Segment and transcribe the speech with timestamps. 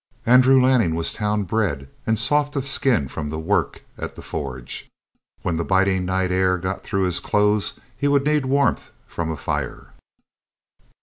[0.25, 4.89] Andrew Lanning was town bred and soft of skin from the work at the forge.
[5.43, 9.37] When the biting night air got through his clothes he would need warmth from a
[9.37, 9.91] fire.